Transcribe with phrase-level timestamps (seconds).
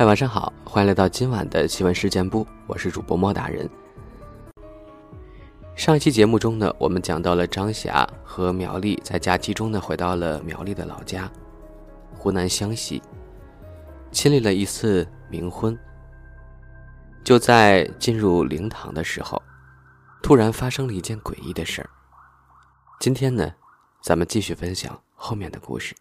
[0.00, 3.68] 嗨，晚上好，欢迎来到今晚的奇闻事件部，我是主播莫大人。
[5.76, 11.30] 上一期节目中呢，我们讲到了张霞和苗丽在假期中呢回到了苗丽的老家，
[12.14, 13.02] 湖南湘西，
[14.10, 15.78] 亲历了一次冥婚。
[17.22, 19.42] 就在进入灵堂的时候，
[20.22, 21.90] 突然发生了一件诡异的事儿。
[22.98, 23.52] 今天呢，
[24.00, 25.94] 咱们继续分享后面的故事。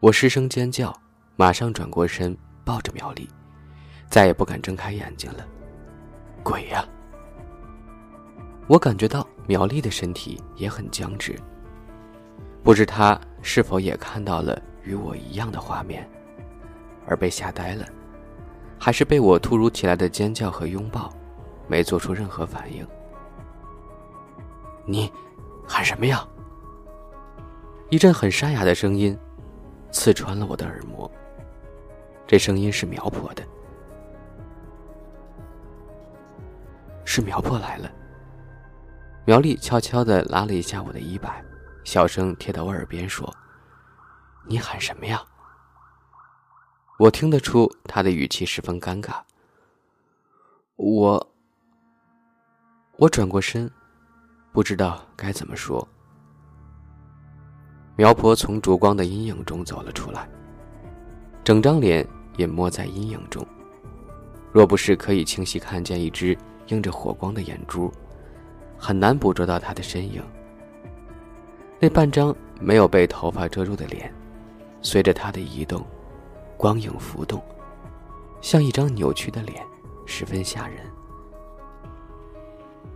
[0.00, 0.90] 我失声尖叫，
[1.36, 3.28] 马上转过身抱着苗丽，
[4.08, 5.46] 再也不敢睁开眼睛了。
[6.42, 6.82] 鬼呀！
[8.66, 11.38] 我感觉到苗丽的身体也很僵直，
[12.64, 16.08] 不知她是否也看到了与我一样的画面，
[17.06, 17.84] 而被吓呆了，
[18.78, 21.12] 还是被我突如其来的尖叫和拥抱，
[21.68, 22.86] 没做出任何反应。
[24.86, 25.12] 你
[25.68, 26.26] 喊什么呀？
[27.90, 29.14] 一阵很沙哑的声音。
[29.90, 31.10] 刺穿了我的耳膜。
[32.26, 33.42] 这声音是苗婆的，
[37.04, 37.90] 是苗婆来了。
[39.26, 41.44] 苗丽悄悄的拉了一下我的衣摆，
[41.84, 43.32] 小声贴到我耳边说
[44.46, 45.22] ：“你喊什么呀？”
[46.98, 49.20] 我听得出她的语气十分尴尬。
[50.76, 51.34] 我，
[52.96, 53.70] 我转过身，
[54.52, 55.86] 不知道该怎么说。
[58.00, 60.26] 苗婆从烛光的阴影中走了出来，
[61.44, 62.02] 整张脸
[62.38, 63.46] 隐没在阴影中，
[64.52, 66.34] 若不是可以清晰看见一只
[66.68, 67.92] 映着火光的眼珠，
[68.78, 70.22] 很难捕捉到她的身影。
[71.78, 74.10] 那半张没有被头发遮住的脸，
[74.80, 75.84] 随着她的移动，
[76.56, 77.38] 光影浮动，
[78.40, 79.62] 像一张扭曲的脸，
[80.06, 80.78] 十分吓人。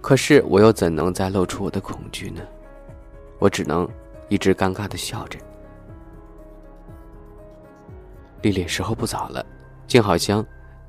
[0.00, 2.40] 可是我又怎能再露出我的恐惧呢？
[3.38, 3.86] 我只能。
[4.28, 5.38] 一直尴尬的笑着。
[8.42, 9.44] 丽丽，时候不早了，
[9.86, 10.44] 静好香，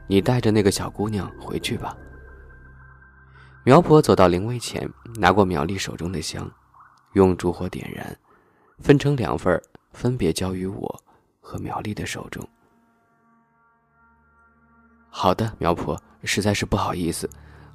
[0.07, 1.95] 你带着那个小姑娘回去吧。
[3.63, 6.49] 苗婆走到灵位前，拿过苗丽手中的香，
[7.13, 8.15] 用烛火点燃，
[8.79, 9.61] 分成两份，
[9.93, 11.03] 分别交于我
[11.39, 12.45] 和苗丽的手中。
[15.09, 17.29] 好的，苗婆，实在是不好意思，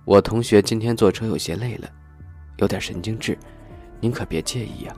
[0.05, 1.91] 我同学今天坐车有些累了，
[2.59, 3.39] 有点神经质，
[3.99, 4.95] 您可别介意呀。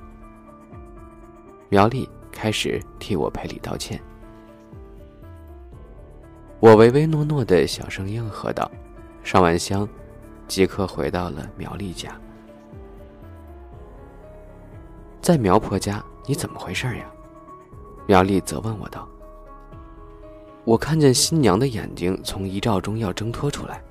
[1.72, 3.99] 苗丽开始替我赔礼道歉，
[6.60, 8.71] 我唯唯诺诺的小声应和道
[9.25, 9.88] ：“上完香，
[10.47, 12.15] 即刻回到了苗丽家。
[15.22, 17.11] 在苗婆家，你怎么回事呀？”
[18.06, 19.09] 苗丽责问我道
[20.65, 23.82] ：“我看见新娘的眼睛从遗照中要挣脱出来，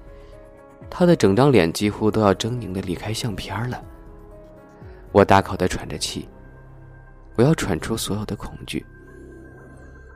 [0.88, 3.84] 她的整张脸几乎都要狰狞的离开相片了。”
[5.12, 6.30] 我大口的喘着气。
[7.36, 8.86] 我要喘出所有的恐惧，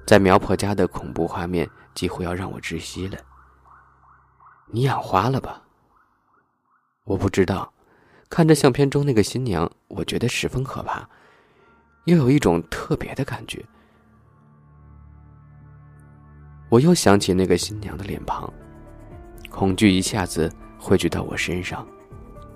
[0.06, 3.18] 在苗婆家的恐怖画面几乎要让我窒息了。
[4.68, 5.62] 你眼花了吧？
[7.04, 7.72] 我不知道，
[8.30, 11.08] 看着相片中那个新娘，我觉得十分可怕，
[12.06, 13.64] 又有一种特别的感觉。
[16.70, 18.52] 我又想起那个新娘的脸庞，
[19.50, 21.88] 恐惧一下子汇聚到我身上，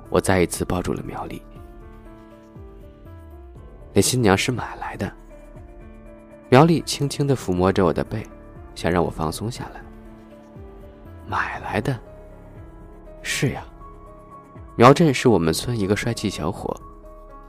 [0.10, 1.42] 我再一次抱住了苗丽。
[3.94, 5.12] 那新娘是买来的。
[6.48, 8.26] 苗丽轻轻的抚摸着我的背，
[8.76, 9.82] 想让我放松下来。
[11.28, 11.98] 买来的。
[13.22, 13.64] 是呀，
[14.76, 16.76] 苗振是我们村一个帅气小伙，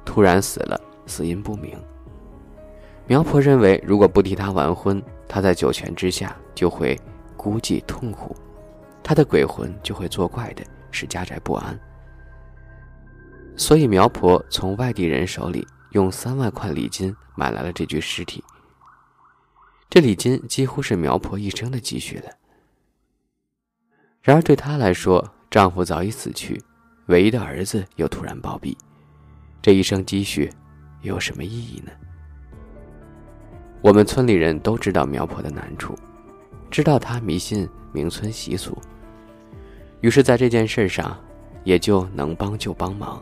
[0.05, 1.79] 突然死了，死因不明。
[3.07, 6.99] 苗婆认为，如果不替他完婚，他在九泉之下就会
[7.37, 8.37] 孤寂痛苦，
[9.03, 11.79] 他的鬼魂就会作怪的，使家宅不安。
[13.57, 15.67] 所以苗婆从外地人手里。
[15.91, 18.43] 用三万块礼金买来了这具尸体。
[19.89, 22.31] 这礼金几乎是苗婆一生的积蓄了。
[24.23, 26.63] 然而对她来说，丈夫早已死去，
[27.07, 28.77] 唯一的儿子又突然暴毙，
[29.61, 30.49] 这一生积蓄
[31.03, 31.91] 有什么意义呢？
[33.83, 35.99] 我们村里人都知道苗婆的难处，
[36.71, 38.77] 知道她迷信名村习俗，
[40.03, 41.19] 于是，在这件事上，
[41.65, 43.21] 也就能帮就帮忙。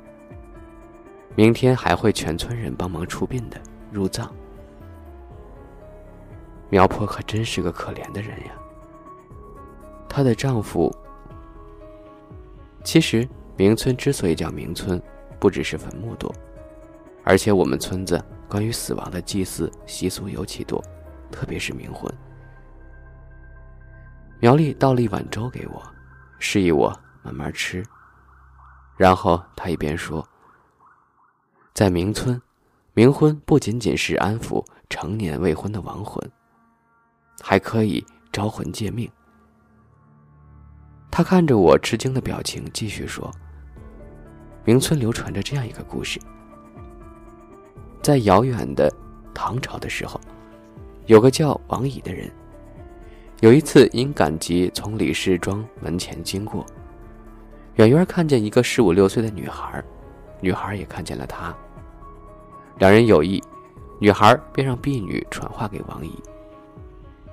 [1.38, 3.60] 明天还会全村人帮忙出殡的，
[3.92, 4.28] 入葬。
[6.68, 8.52] 苗婆可真是个可怜的人呀。
[10.08, 10.92] 她的丈夫，
[12.82, 13.24] 其实
[13.56, 15.00] 明村之所以叫明村，
[15.38, 16.34] 不只是坟墓多，
[17.22, 20.82] 而且我们村子关于死亡的祭祀习俗尤其多，
[21.30, 22.12] 特别是冥婚。
[24.40, 25.80] 苗丽倒了一碗粥给我，
[26.40, 26.92] 示意我
[27.22, 27.84] 慢慢吃，
[28.96, 30.28] 然后她一边说。
[31.78, 32.42] 在明村，
[32.92, 36.20] 冥婚不仅仅是安抚成年未婚的亡魂，
[37.40, 39.08] 还可以招魂借命。
[41.08, 43.30] 他看着我吃惊的表情，继续说
[44.66, 46.18] ：“明村流传着这样一个故事，
[48.02, 48.92] 在遥远的
[49.32, 50.20] 唐朝的时候，
[51.06, 52.28] 有个叫王乙的人，
[53.38, 56.66] 有一次因赶集从李氏庄门前经过，
[57.76, 59.80] 远远看见一个十五六岁的女孩，
[60.40, 61.56] 女孩也看见了他，
[62.78, 63.42] 两人有意，
[64.00, 66.12] 女孩便让婢女传话给王乙，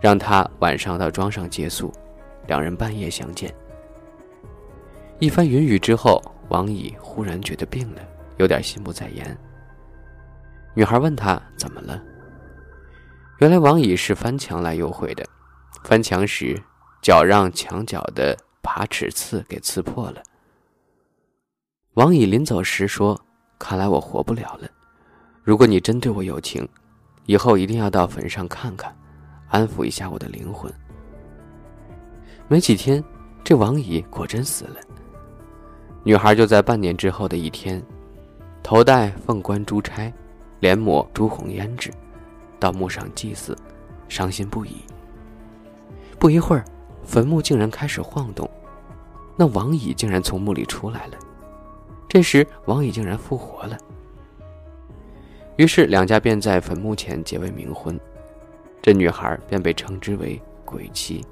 [0.01, 1.93] 让他晚上到庄上借宿，
[2.47, 3.53] 两人半夜相见。”
[5.19, 8.01] 一番云雨之后，王乙忽然觉得病了，
[8.37, 9.37] 有点心不在焉。
[10.73, 12.01] 女孩问他怎么了。
[13.39, 15.25] 原来王乙是翻墙来幽会的，
[15.83, 16.61] 翻墙时
[17.01, 20.21] 脚让墙角的爬齿刺给刺破了。
[21.93, 23.17] 王乙临走时说
[23.57, 24.67] ：“看来我活不了了，
[25.45, 26.67] 如果你真对我有情，
[27.27, 28.91] 以后一定要到坟上看看，
[29.47, 30.73] 安抚一下我的灵魂。”
[32.49, 33.03] 没几天，
[33.43, 34.77] 这王乙果真死了。
[36.03, 37.79] 女孩就在半年之后的一天，
[38.63, 40.11] 头戴凤冠珠钗，
[40.61, 41.93] 脸抹朱红胭脂，
[42.59, 43.55] 到墓上祭祀，
[44.09, 44.77] 伤心不已。
[46.17, 46.65] 不一会儿，
[47.03, 48.49] 坟墓竟然开始晃动，
[49.35, 51.13] 那王乙竟然从墓里出来了。
[52.09, 53.77] 这时，王乙竟然复活了。
[55.57, 57.99] 于是，两家便在坟墓前结为冥婚，
[58.81, 61.25] 这女孩便被称之为鬼妻。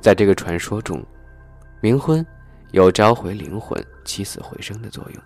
[0.00, 1.04] 在这个传说中，
[1.82, 2.26] 冥婚。
[2.72, 5.22] 有召回灵魂、起死回生的作用。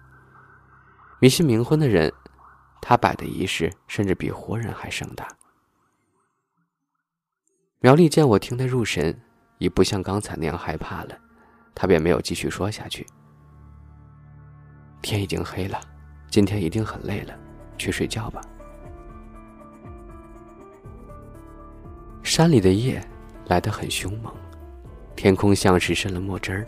[1.20, 2.10] 迷信冥婚的人，
[2.80, 5.28] 他摆的仪式甚至比活人还盛大。
[7.80, 9.20] 苗丽见我听得入神，
[9.58, 11.14] 已不像刚才那样害怕了，
[11.74, 13.06] 她便没有继续说下去。
[15.02, 15.78] 天已经黑了，
[16.34, 17.34] 今天一定很累了，
[17.78, 18.40] 去睡觉吧。
[22.24, 23.00] 山里的夜
[23.46, 24.34] 来得很凶猛，
[25.14, 26.66] 天空像是渗了墨汁儿。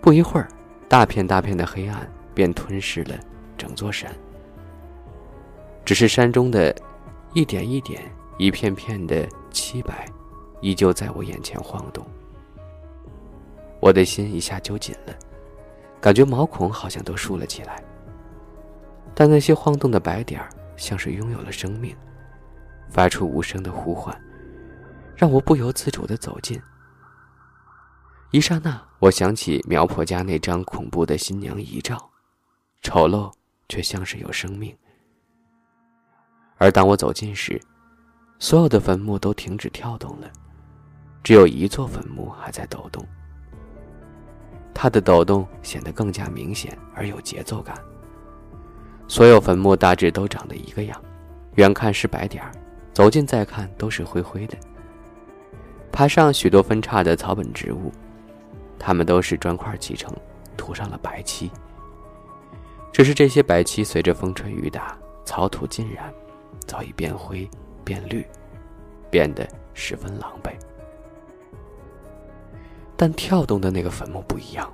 [0.00, 0.48] 不一会儿，
[0.88, 3.14] 大片大片的黑暗便吞噬了
[3.58, 4.10] 整座山。
[5.84, 6.74] 只是山中的，
[7.34, 10.06] 一点一点、一片片的漆白，
[10.62, 12.02] 依旧在我眼前晃动。
[13.80, 15.14] 我的心一下揪紧了，
[16.00, 17.84] 感觉毛孔好像都竖了起来。
[19.18, 21.96] 但那些晃动的白点儿，像是拥有了生命，
[22.90, 24.14] 发出无声的呼唤，
[25.16, 26.60] 让我不由自主的走近。
[28.30, 32.10] 一刹那，我想起苗婆家那张恐怖的新娘遗照，
[32.82, 33.32] 丑陋
[33.70, 34.76] 却像是有生命。
[36.58, 37.58] 而当我走近时，
[38.38, 40.30] 所有的坟墓都停止跳动了，
[41.22, 43.02] 只有一座坟墓还在抖动。
[44.74, 47.74] 它的抖动显得更加明显而有节奏感。
[49.08, 51.00] 所有坟墓大致都长得一个样，
[51.54, 52.52] 远看是白点儿，
[52.92, 54.56] 走近再看都是灰灰的，
[55.92, 57.92] 爬上许多分叉的草本植物。
[58.78, 60.14] 它们都是砖块砌成，
[60.56, 61.50] 涂上了白漆。
[62.92, 66.12] 只是这些白漆随着风吹雨打，草土浸染，
[66.66, 67.48] 早已变灰
[67.84, 68.24] 变绿，
[69.10, 70.50] 变得十分狼狈。
[72.96, 74.70] 但跳动的那个坟墓不一样，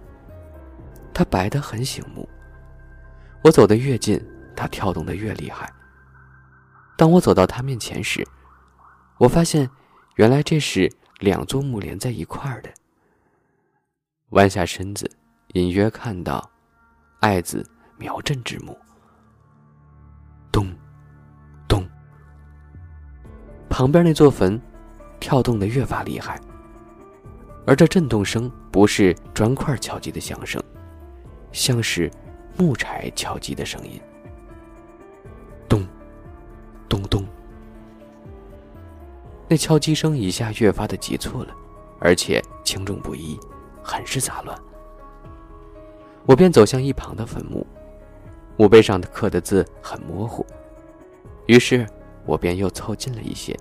[1.15, 2.29] 它白得很醒目。
[3.43, 4.21] 我走得越近，
[4.57, 5.71] 它跳动得越厉害。
[6.97, 8.27] 当我走到它面前时，
[9.19, 9.69] 我发现，
[10.17, 12.71] 原来这是两座墓连在一块儿的。
[14.31, 15.11] 弯下身子，
[15.55, 16.49] 隐约看到
[17.21, 17.69] “爱”字
[17.99, 18.79] 苗阵之墓。
[20.53, 20.73] 咚，
[21.67, 21.85] 咚，
[23.69, 24.61] 旁边那座坟
[25.19, 26.41] 跳动的越发厉害，
[27.67, 30.63] 而这震动声不是砖块敲击的响声，
[31.51, 32.11] 像是
[32.57, 34.01] 木柴敲击的声音。
[35.69, 35.87] 咚，
[36.89, 37.27] 咚咚，
[39.49, 41.55] 那敲击声一下越发的急促了，
[41.99, 43.39] 而且轻重不一。
[43.85, 44.57] 很是杂乱，
[46.25, 47.67] 我便走向一旁的坟墓，
[48.57, 50.47] 墓碑上的刻的字很模糊，
[51.47, 51.85] 于是
[52.25, 53.59] 我便又凑近了一些。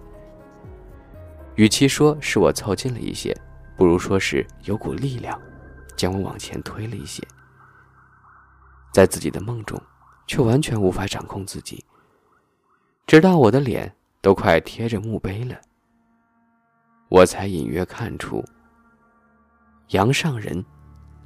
[1.55, 3.35] 与其说是我凑近了一些，
[3.75, 5.41] 不如说是有股力量
[5.97, 7.23] 将我往前推了一些。
[8.91, 9.81] 在自己的梦中，
[10.27, 11.83] 却完全无法掌控自己，
[13.07, 15.55] 直到我的脸都快贴着墓碑了，
[17.09, 18.43] 我才隐约看出。
[19.89, 20.63] 杨上人，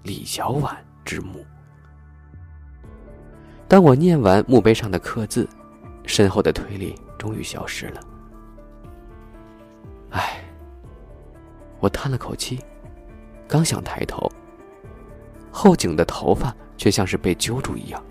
[0.03, 1.45] 李小婉之墓。
[3.67, 5.47] 当我念完墓碑上的刻字，
[6.05, 7.99] 身后的推力终于消失了。
[10.11, 10.43] 唉，
[11.79, 12.59] 我叹了口气，
[13.47, 14.31] 刚想抬头，
[15.57, 18.03] 后颈的头发却像是被揪住一样。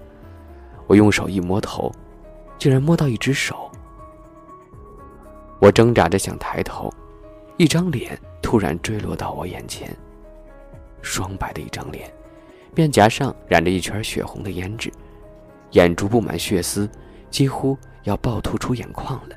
[0.87, 1.93] 我用手一摸头，
[2.57, 3.71] 竟然摸到一只手。
[5.61, 6.91] 我挣扎着想抬头，
[7.59, 9.95] 一张脸突然坠落到我眼前。
[11.03, 12.11] 双白的一张脸，
[12.75, 14.91] 面颊上染着一圈血红的胭脂，
[15.73, 16.89] 眼珠布满血丝，
[17.29, 19.37] 几乎要暴突出眼眶了。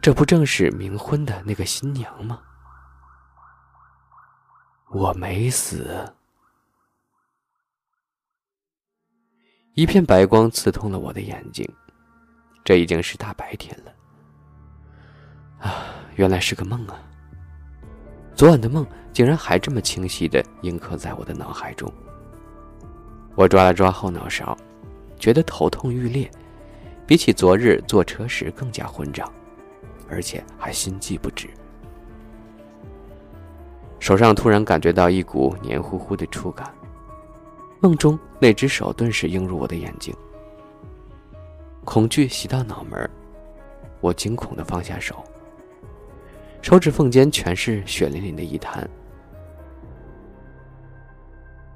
[0.00, 2.40] 这不正是冥婚的那个新娘吗？
[4.90, 6.12] 我没死。
[9.74, 11.68] 一片白光刺痛了我的眼睛，
[12.64, 13.92] 这已经是大白天了。
[15.60, 17.00] 啊，原来是个梦啊！
[18.34, 21.92] 昨晚的梦竟然还这么清晰的印刻在我的脑海中。
[23.34, 24.56] 我抓了抓后脑勺，
[25.18, 26.30] 觉得头痛欲裂，
[27.06, 29.32] 比起昨日坐车时更加昏胀，
[30.08, 31.48] 而且还心悸不止。
[34.00, 36.72] 手上突然感觉到一股黏糊糊的触感，
[37.80, 40.14] 梦中那只手顿时映入我的眼睛，
[41.84, 43.10] 恐惧袭到脑门
[44.00, 45.24] 我惊恐的放下手。
[46.62, 48.88] 手指缝间全是血淋淋的一滩。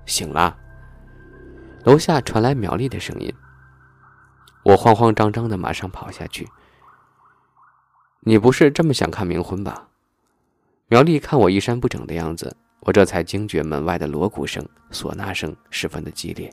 [0.06, 0.56] 醒了。
[1.84, 3.32] 楼下传来苗丽的声音。
[4.64, 6.48] 我慌慌张张的马上跑下去。
[8.20, 9.88] 你不是这么想看冥婚吧？
[10.92, 16.52] 苗丽看我衣衫不整的样子，我这才惊觉门外的锣鼓声、唢呐声十分的激烈。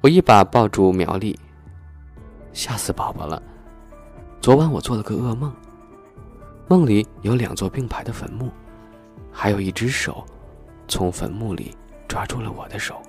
[0.00, 1.38] 我一把抱住苗丽，
[2.54, 3.42] 吓死宝宝了。
[4.40, 5.54] 昨晚我做了个噩梦。
[6.66, 8.50] 梦里有两座并排的坟墓，
[9.30, 10.24] 还有一只手
[10.88, 11.76] 从坟墓里
[12.08, 13.02] 抓住了我的手。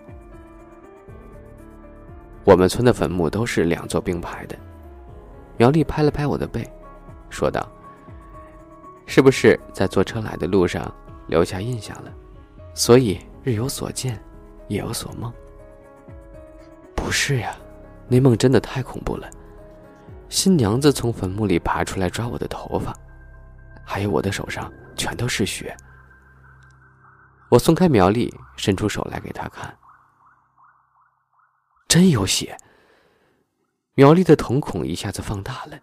[2.43, 4.57] 我们村的坟墓都是两座并排的。
[5.55, 6.69] 苗丽拍了拍我的背，
[7.29, 7.65] 说道
[9.07, 10.93] ：“是不是在坐车来的路上
[11.27, 12.13] 留下印象了？
[12.75, 14.21] 所以日有所见，
[14.67, 15.33] 夜有所梦。”
[16.95, 17.55] 不是呀，
[18.07, 19.27] 那梦真的太恐怖了。
[20.29, 22.93] 新娘子从坟墓里爬出来抓我的头发。
[23.85, 25.73] 还有我的手上全都是血。
[27.49, 29.73] 我松开苗丽，伸出手来给她看，
[31.87, 32.57] 真有血。
[33.93, 35.79] 苗丽的瞳孔一下子放大了。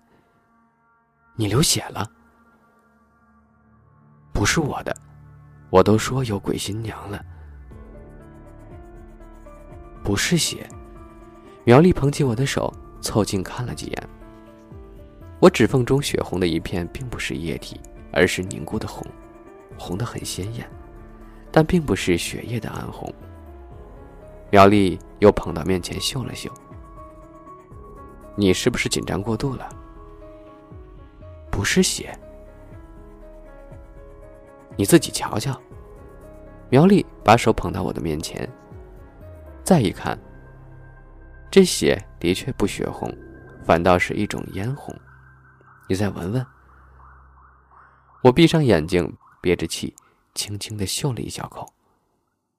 [1.37, 2.07] 你流血了？
[4.35, 4.95] 不是我的，
[5.71, 7.25] 我都说有鬼新娘了。
[10.03, 10.69] 不是血。
[11.64, 14.09] 苗丽捧起我的手，凑近看了几眼。
[15.41, 17.81] 我指缝中血红的一片，并不是液体。
[18.17, 19.05] 而是凝固的红，
[19.76, 20.64] 红的很鲜艳，
[21.50, 23.12] 但并不是血液的暗红。
[24.53, 26.49] 苗丽又捧到面前嗅了嗅，
[28.37, 29.69] 你是不是紧张过度了？
[31.50, 32.17] 不是血，
[34.76, 35.61] 你自己瞧瞧。
[36.71, 38.49] 苗丽把手捧到我的面前，
[39.62, 40.19] 再一看，
[41.50, 43.09] 这血的确不血红，
[43.64, 44.95] 反倒是一种嫣红。
[45.88, 46.45] 你再闻闻。
[48.23, 49.95] 我闭上眼睛，憋着气，
[50.35, 51.71] 轻轻的嗅了一小口，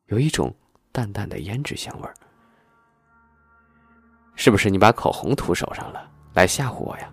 [0.05, 0.55] 有一种
[0.91, 2.13] 淡淡的胭脂香味儿。
[4.35, 7.11] 是不是你把口红涂手上了，来吓唬我呀？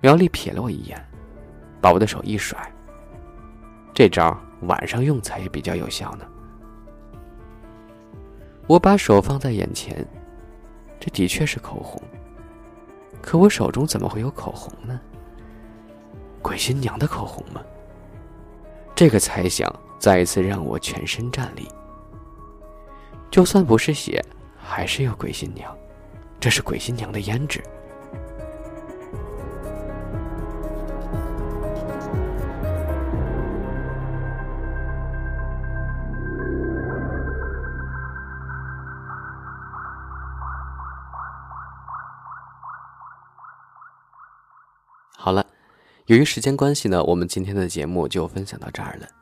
[0.00, 0.98] 苗丽瞥了我一眼，
[1.80, 2.58] 把我的手一甩。
[4.00, 6.24] 这招晚上用才也比较有效呢。
[8.66, 9.94] 我把手放在眼前，
[10.98, 12.02] 这的确是口红，
[13.20, 14.98] 可我手中怎么会有口红呢？
[16.40, 17.60] 鬼新娘的口红吗？
[18.94, 21.68] 这个猜想再一次让我全身战栗。
[23.30, 24.24] 就算不是血，
[24.56, 25.76] 还是有鬼新娘，
[26.40, 27.62] 这是鬼新娘的胭脂。
[46.10, 49.19] 由于时间关系呢，我们今天的节目就分享到这儿了。